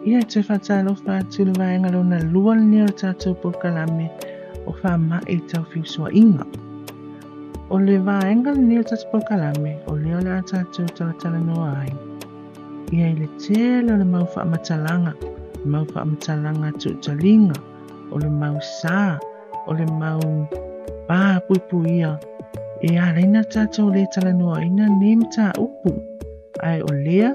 [0.00, 4.06] Ia te whatalo whātu le vaenga lo na lua ni o tātou po kalame
[4.64, 6.46] o wha ma e tau whiusua inga.
[7.68, 11.42] O le vaenga ni o tātou po kalame o leo le a tātou tala tala
[11.48, 11.92] noa ai.
[12.96, 15.12] Ia i le tele o le mau wha matalanga,
[15.66, 17.60] mau wha matalanga tu talinga,
[18.10, 19.20] o le mau sā,
[19.68, 20.24] o le mau
[21.10, 22.16] pā puipu ia.
[22.80, 25.92] E a reina tātou le tala noa ina ne mta upu.
[26.64, 27.34] Ai o lea,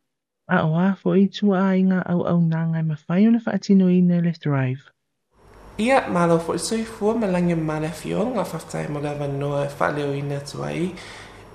[0.51, 3.87] a o a fo i tua a inga au au nanga e mawhai ona whaatino
[3.89, 4.83] i ne le thrive.
[5.79, 9.63] Ia, malo fo i soi fua ma lange male fio ngā whaftai mo lewa noa
[9.79, 10.89] whaleo i ne tuai.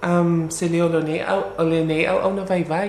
[0.02, 2.88] Um, se leo lo nei au, o le nei au au na vai vai.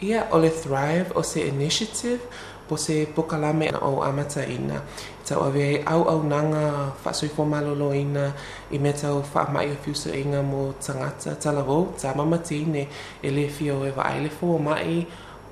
[0.00, 2.20] Ia, o le thrive o se initiative
[2.68, 4.80] po se pokalame o amata ina.
[5.24, 8.32] Tau ave au au nanga whaasoi fo malolo ina
[8.72, 12.88] i me tau wha mai o fiusa inga mo tangata talavo, ta mamatine
[13.22, 15.06] e le fio e wa aile fo mai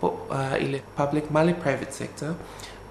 [0.08, 2.34] uh, i le public ma le private sector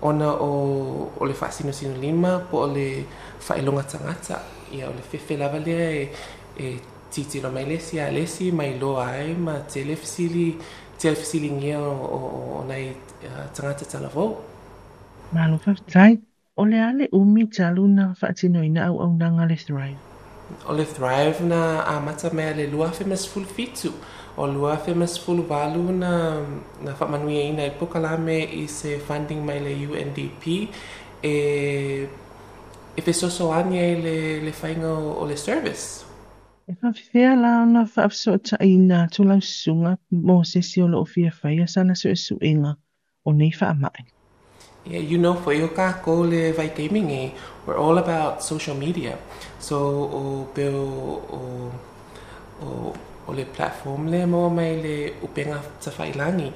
[0.01, 3.05] ona o, o le whaasino sino lima po o le
[3.47, 6.09] whaelonga tangata ia o le fefe lava lea e,
[6.57, 10.57] e titiro mai lesi a lesi mai loa ai ma tele fasili
[10.97, 12.19] tele fasili ngia o, o,
[12.59, 12.89] o nei
[13.23, 14.51] uh, tangata talavou
[15.31, 16.19] Malo whaftai,
[16.57, 19.97] o le ale umi talu na whaatino ina au au nanga le thrive.
[20.67, 23.93] O le thrive na a mata mea le lua fe mas full fitu.
[24.37, 26.41] O lua fe mas fulu walu na
[26.83, 30.43] na fa manui ina i pokalame i se funding mai le UNDP
[31.23, 32.07] e
[32.95, 36.05] e fe soso le le fainga o le service.
[36.67, 41.05] E la ona fa so ta ina tu la sunga mo se si o lo
[41.05, 42.77] fia faia sana so su inga
[43.25, 44.05] o nei fa mai
[44.83, 47.31] Yeah, you know, for your ko le vai gaming
[47.67, 49.15] we're all about social media.
[49.59, 51.71] So, o o
[52.61, 52.93] o
[53.27, 56.53] o le platform le mo mai le upenga tawhailangi.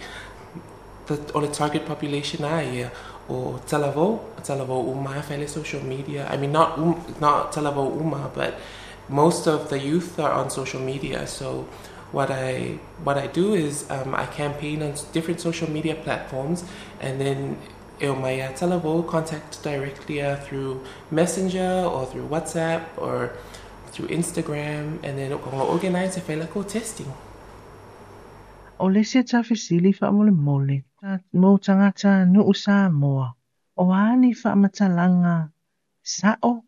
[1.34, 2.92] O le target population a ia
[3.30, 6.28] o talavo talavo uma fele social media.
[6.30, 8.56] I mean not um, not talavo uma but
[9.10, 11.28] most of the youth are on social media.
[11.28, 11.68] So
[12.12, 16.64] what I what I do is um, I campaign on different social media platforms
[17.02, 17.58] and then
[18.00, 20.82] eu mai talavo contact directly through
[21.12, 23.32] messenger or through WhatsApp or
[23.96, 27.08] through Instagram, and then we're going to organize a physical testing.
[28.78, 30.32] O le se ta fisili fa mole
[31.34, 33.34] mo tangata no usa moa.
[33.78, 35.50] O ani fa matalanga
[36.04, 36.64] sa o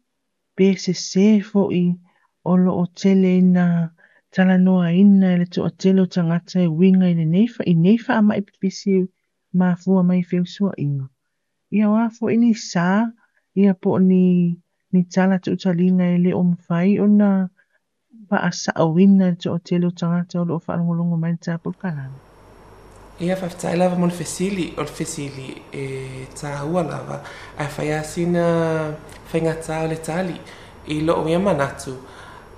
[0.55, 1.95] be se se fo i
[2.45, 3.89] o lo o tele na
[4.31, 7.73] tala noa ina le to o tele o tangata e winga i le neifa i
[7.75, 9.03] neifa ama i pipisi
[9.53, 11.09] ma fua mai feo sua inga.
[11.75, 13.11] Ia wa fo ini sa,
[13.55, 14.55] ia po ni
[14.91, 17.29] ni tala tu talinga e le o mwhai o na
[18.29, 22.19] pa a sa awina to o tele o tangata o lo whanongolongo mai ta pukalana.
[23.19, 25.83] Ia whaftai lava mon fesili o fesili e
[26.39, 27.17] tā hua lava
[27.57, 28.45] a whaia sina
[29.31, 30.37] whaingata o le tali
[30.93, 31.93] i lo o ia manatu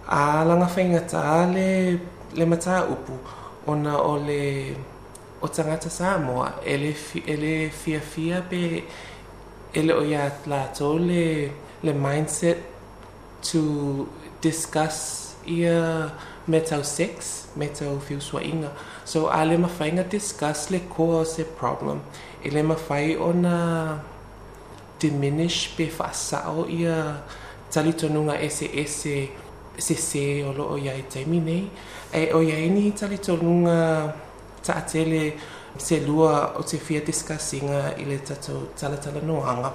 [0.08, 2.00] a langa whaingata le
[2.38, 3.16] le mata upu
[3.68, 4.76] ona o le
[5.42, 6.92] o tangata Samoa e le,
[7.26, 8.84] e le fia fia pe
[9.74, 10.30] e le o ia
[10.78, 11.52] tō le
[11.84, 12.58] le mindset
[13.42, 14.08] to
[14.42, 16.12] discuss ia
[16.48, 18.72] metal sex metal feel so inga
[19.06, 19.70] so ale ma
[20.10, 22.02] discuss le cause a problem.
[22.44, 24.00] Ele ma fai ona
[25.00, 27.24] diminish be fasa o ia
[27.72, 29.30] tali tonu nga ese ese
[29.78, 31.70] se se o lo o ya e temine
[32.14, 33.68] e o ya ni tali tonu
[35.80, 39.74] se lua o te fia discussinga i le tato talatala noanga.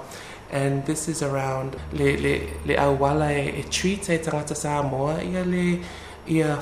[0.51, 2.33] and this is around le le
[2.65, 5.81] le awala e, e treat e tangata Samoa ia le
[6.27, 6.61] ia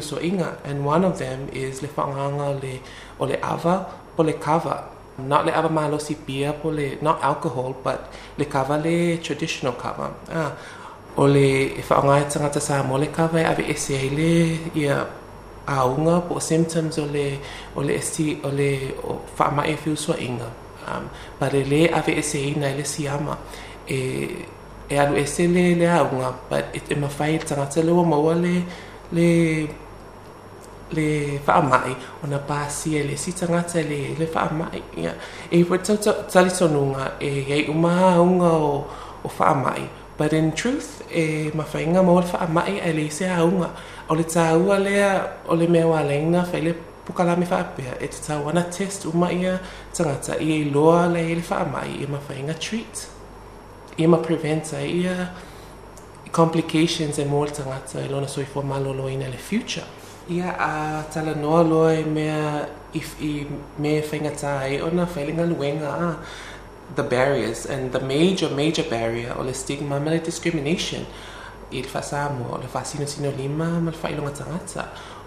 [0.00, 2.80] so inga and one of them is le whaanganga le
[3.18, 3.86] o le ava
[4.18, 4.88] o le kava.
[5.18, 10.14] Not le ava malosi pia po le not alcohol but le kava le traditional kava.
[10.28, 10.52] Ah
[11.16, 15.06] o le e tangata Samoa le kava e ave ese le ia
[15.66, 17.38] aunga po symptoms o le
[17.76, 18.94] o le esti o le
[19.38, 20.48] whaamai whiu so inga
[20.88, 21.08] um,
[21.38, 23.36] pare le ave e se ina le siama
[23.86, 23.98] e
[24.88, 28.34] e alu e se le le aunga but it e mawhai tangata le wa maua
[28.34, 28.64] le
[29.12, 29.28] le
[30.92, 34.82] le whaamai o na pāsi e le si tangata le, le whaamai.
[34.96, 35.14] Ia.
[35.50, 35.96] E fwe tau
[36.32, 38.86] tali tonunga e ei umaha unga o,
[39.24, 39.88] o whaamai.
[40.18, 43.70] But in truth, e mawhainga mo le whaamai e le se aunga.
[44.10, 45.10] O le tāua lea
[45.46, 46.74] o le mea walenga whai le
[47.06, 49.60] pukalami whaapea e te wana test uma ia
[49.94, 53.06] tangata i e loa le le whaamai e mawhainga treat.
[53.98, 55.30] Ia ma preventa ia
[56.32, 59.86] complications e mo le tangata e lona soi fo malolo le future.
[60.28, 63.46] Ia a tala loa e mea i
[63.78, 64.02] me
[64.82, 66.18] ona a
[66.96, 71.06] the barriers and the major major barrier o le stigma ma le discrimination
[71.70, 74.16] i le whasamo o le whasino sino lima ma le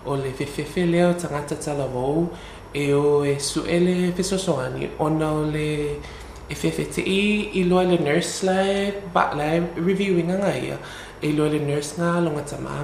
[0.05, 0.31] o le
[1.85, 2.29] wou
[2.73, 3.37] e o e
[4.99, 5.99] ona o le
[6.49, 6.55] e
[7.53, 10.77] i loa le nurse lai ba lai reviewing anga ia
[11.21, 12.43] e loa le nurse nga longa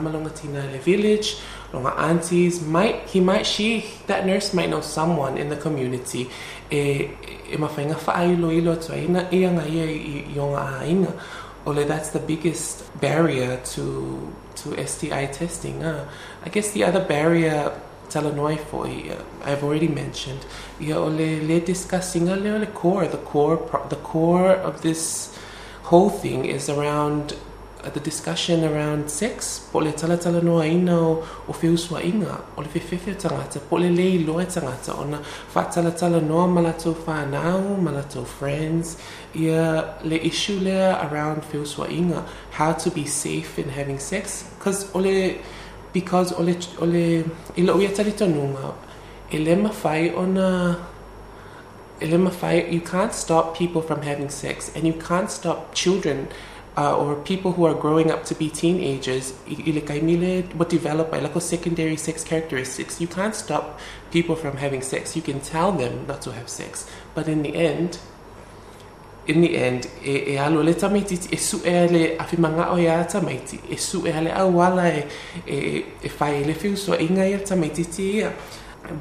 [0.10, 1.38] longa tina le village
[1.74, 6.30] longa aunties might he might she that nurse might know someone in the community.
[6.72, 7.10] E
[7.52, 7.96] e mawhainga
[9.32, 10.26] ina ia i
[11.66, 16.10] ole that's the biggest barrier to to STI testing uh.
[16.46, 17.72] I guess the other barrier
[18.10, 20.46] Talanoi for uh, I've already mentioned
[20.80, 23.58] Yeah, ole le discussing le ole core the core
[23.90, 25.38] the core of this
[25.84, 27.36] whole thing is around uh,
[27.82, 32.42] Uh, the discussion around sex po le tala tala noa ina o, o whiusua inga
[32.58, 35.22] o le whiwhiwhi tangata po le lei loe tangata ona
[35.56, 38.98] wha tala tala noa malatou whanau malatou friends.
[39.34, 44.94] Ia le issue lea around whiusua inga how to be safe in having sex because
[44.94, 45.38] ole
[45.94, 47.24] because ole ole
[47.56, 48.76] ilo ia tali tonunga
[49.32, 50.78] e le mawhai ona
[52.02, 56.28] e le mawhai you can't stop people from having sex and you can't stop children
[56.80, 59.34] uh, or people who are growing up to be teenagers,
[60.56, 63.02] what develop by like secondary sex characteristics.
[63.02, 63.80] You can't stop
[64.12, 65.14] people from having sex.
[65.14, 68.00] You can tell them not to have sex, but in the end,
[69.28, 73.04] in the end, e, e alo le tamaiti e su e le awhimanga o ia
[73.04, 75.06] tamaiti, e su e ale awala e,
[75.46, 78.34] e, e whai le whiusua inga ia tamaiti ia.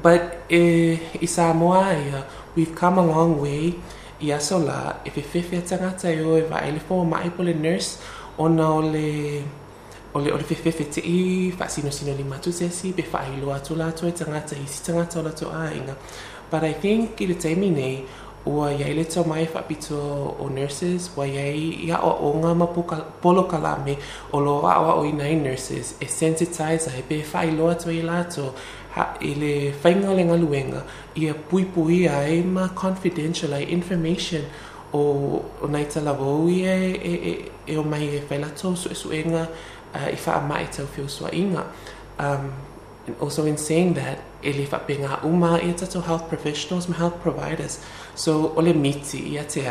[0.03, 2.25] But e, i Samoa
[2.55, 3.73] we've come a long way.
[4.21, 7.29] Ia so la e fe fe fe tangata e o e vai le fo mai
[7.29, 7.99] po le nurse
[8.37, 9.43] ona o le
[10.13, 12.69] o le o le fe fe fe te i fa sino sino li matu se
[12.69, 15.31] si be fa i lo atu la to e tangata i si tangata o la
[15.31, 15.95] to a inga.
[16.51, 18.03] But I think i le taimi nei
[18.45, 19.95] ua iai le tau mai whapito
[20.39, 22.83] o nurses, wa iai ia o o ngā mapu
[23.21, 23.97] polo kalame
[24.31, 28.01] o lo a o i nei nurses e sensitize ai pe whai loa to i
[28.01, 28.53] lato
[28.99, 30.83] ha i le whainga le
[31.15, 34.43] ia pui pui ai ma confidential ai information
[34.91, 36.13] o, o nei tala
[36.65, 38.23] e, e, e, e o mai e
[38.75, 39.47] su e su enga
[39.93, 41.65] uh, i wha mai tau whiu sua inga.
[42.19, 42.51] Um,
[43.07, 47.21] and also in saying that, e le whapenga uma i tato health professionals ma health
[47.21, 47.79] providers.
[48.15, 49.61] So o le miti i a te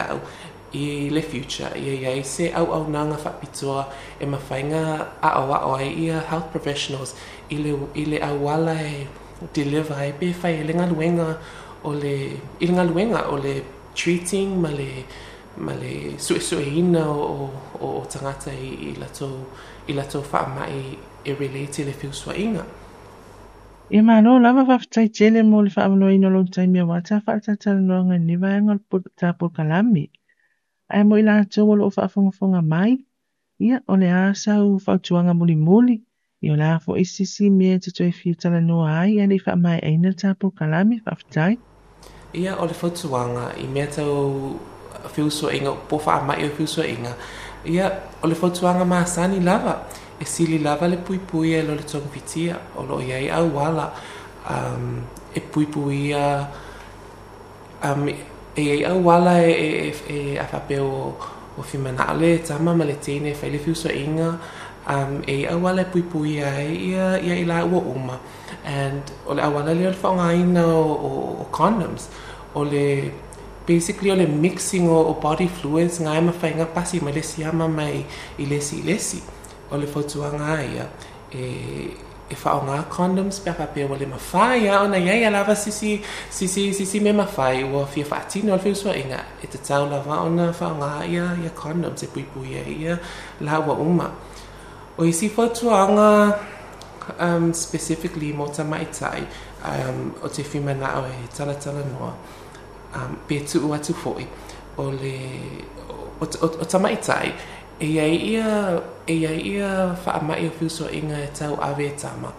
[0.72, 3.86] i le future i iai se au au nanga whapitoa
[4.20, 4.82] e mawhainga
[5.22, 7.14] a o a o ai i health professionals
[7.50, 9.06] i le, i le awala e
[9.54, 11.38] deliver e pe whai e le ngaluenga
[11.84, 12.14] o le,
[12.60, 13.62] i le ngaluenga o le
[13.94, 15.04] treating ma le,
[15.56, 16.64] ma le sue sue
[16.96, 17.50] o,
[17.80, 19.28] o, o tangata i, i lato,
[19.86, 20.66] i lato wha
[21.24, 22.64] e relate le whiusua inga.
[23.90, 28.04] Ia malo lava whawhitai tele mo le whaamano ino lo tai mea wata whaatatala noa
[28.04, 28.78] ngai ni vaenga
[29.16, 30.10] tāpul kalami.
[30.88, 32.98] Ai mo ila o lo whaafongafonga mai.
[33.60, 36.02] Ia o le asa u whautuanga muli muli.
[36.42, 39.78] Ia o le afo isisi mea te toi fia tala noa ai ane wha mai
[39.82, 41.58] aina tāpul kalami whawhitai.
[42.34, 44.58] Ia o le whautuanga i mea tau
[45.16, 47.16] whiusua inga, po wha mai o whiusua inga.
[47.64, 47.90] Ia
[48.22, 49.84] o le whautuanga maa sani lava.
[50.20, 53.92] e sili lava le pui pui e lo le fitia o lo iai au wala
[54.50, 55.04] um,
[55.34, 56.48] e pui pui a
[57.84, 58.08] um,
[58.58, 61.14] e iai au wala e, e, e, e a whape o,
[61.58, 64.38] o whimana ale tama ma le tene whai le fiuso inga
[64.88, 68.18] um, e au wala e pui pui a ia, ia i la ua uma.
[68.64, 71.10] And o le au wala le o le whaonga ina o, o,
[71.42, 72.08] o condoms
[72.54, 73.12] o le
[73.66, 77.68] basically o le mixing o, o body fluids ngai ma whainga pasi ma le siama
[77.68, 78.04] mai
[78.38, 79.22] i lesi i lesi.
[79.70, 80.88] O le fotuanga ia.
[81.30, 86.02] E e whao condoms pe pape wale le mawhai a ona iei a lava sisi
[86.30, 87.64] sisi sisi me mawhai.
[87.64, 89.24] Ua fia whaatino al whiusua inga.
[89.42, 92.98] E te tau lava ona whao nga ia ia condoms e pui pui ia ia
[93.40, 94.10] la ua uma.
[94.98, 96.38] O isi fotuanga
[97.20, 99.26] um, specifically mo ta maitai
[99.64, 102.12] um, o te whimana o e tala tala noa
[102.94, 104.26] um, pe tu ua tu foi
[104.76, 105.16] o le
[106.20, 107.34] o, o, o ta maitai
[107.80, 109.70] e ia ia e ia ia
[110.04, 112.32] wha mai o whiuso inga e tau awe tama.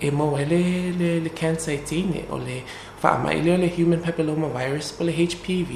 [0.00, 2.62] e mo e le, le, cancer i tine o le
[3.02, 5.70] whaamai leo le human papilloma virus po le HPV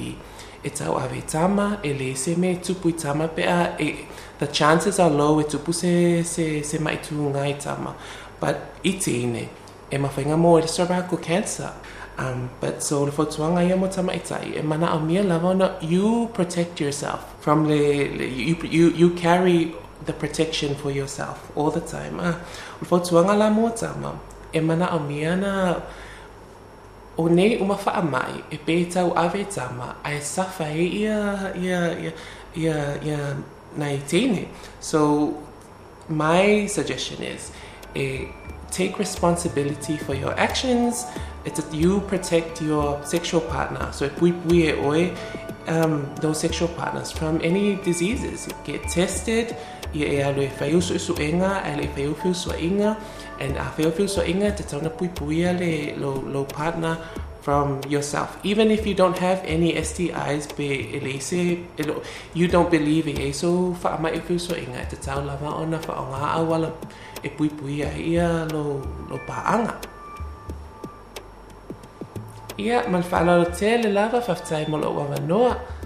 [0.65, 4.07] e tau ave tama e le se me tupu i tama pe a e,
[4.39, 7.95] the chances are low e tupu se, se, se mai tu ngai tama
[8.41, 9.49] but i tine
[9.91, 11.73] e mawhainga mo e le cervical cancer.
[12.19, 16.81] Um, but so le fotuanga ia mo itai e mana au mia lava you protect
[16.81, 19.73] yourself from le you, you, you carry
[20.09, 22.37] the protection for yourself all the time ah.
[22.81, 24.13] le fotuanga la mo tama
[24.69, 25.53] mana au mia na
[27.17, 31.19] o nei uma faa mai e pe tau ave tama ai e ia
[31.65, 31.81] ia
[32.57, 34.47] ia ia
[34.81, 35.01] so
[36.09, 37.53] my suggestion is
[37.95, 38.29] a
[38.71, 41.07] take responsibility for your actions
[41.49, 43.91] it's that you protect your sexual partner.
[43.93, 45.15] So if we, we oi,
[45.67, 49.57] um, those sexual partners from any diseases, get tested.
[49.95, 52.97] Ia e alo e whai usu enga, inga, e le whai usu inga,
[53.41, 56.99] and a whai usu e inga te tauna pui pui le lo, lo partner
[57.41, 58.37] from yourself.
[58.45, 61.65] Even if you don't have any STIs, be elese,
[62.35, 65.97] you don't believe e so fa ma e usu inga te tau lava ona fa
[65.97, 66.73] o ngā awala
[67.25, 69.81] e pui pui a ia lo, lo paanga.
[72.59, 75.78] Ia, man whanau te le lava whaftai mo lo wawa noa.